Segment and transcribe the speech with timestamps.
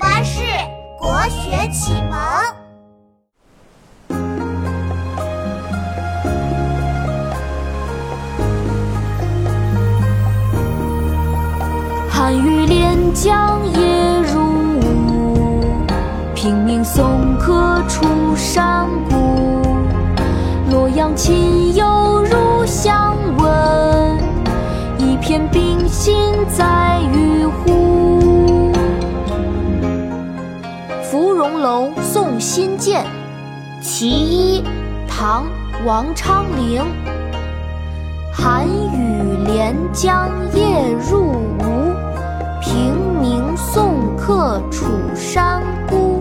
[0.00, 0.40] 巴士
[0.98, 2.18] 国学启蒙。
[12.08, 14.40] 寒雨连江夜入
[14.80, 15.62] 吴，
[16.34, 19.60] 平明送客出山谷。
[20.70, 21.99] 洛阳亲友
[31.70, 33.04] 楼送辛渐，
[33.80, 34.64] 其一，
[35.06, 35.44] 唐·
[35.86, 36.82] 王昌龄。
[38.32, 41.30] 寒雨连江夜入
[41.60, 41.94] 吴，
[42.60, 46.20] 平明送客楚山孤。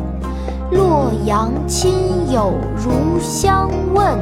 [0.71, 4.16] 洛阳亲友如相问，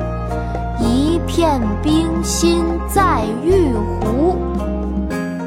[0.79, 4.37] 一片冰心在玉壶。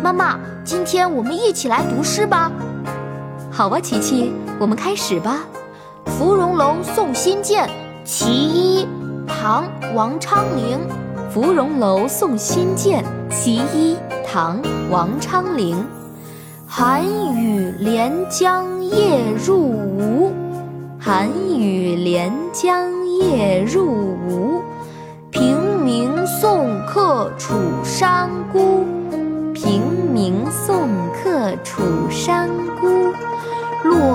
[0.03, 2.53] 妈妈，今天我们一起来读诗吧。
[3.51, 5.39] 好吧，琪琪，我们开始吧。
[6.19, 7.65] 《芙蓉楼送辛渐》
[8.05, 8.87] 其一，
[9.27, 10.79] 唐·王昌龄。
[11.31, 15.77] 《芙蓉楼送辛渐》其一，唐·王昌龄。
[16.67, 17.05] 寒
[17.35, 20.33] 雨连江夜入吴，
[20.99, 24.63] 寒雨连江夜入吴。
[25.31, 27.55] 平明送客楚
[27.85, 28.85] 山孤，
[29.55, 29.81] 平
[30.13, 30.89] 明送
[31.23, 32.49] 客楚山
[32.81, 33.00] 孤。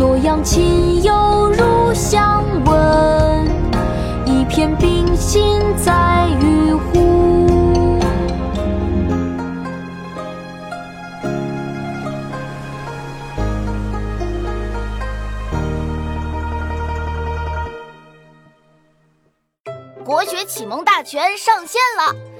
[0.00, 3.46] 洛阳亲友如相问，
[4.24, 8.00] 一片冰心在玉壶。
[20.02, 22.29] 国学启蒙大全上线了！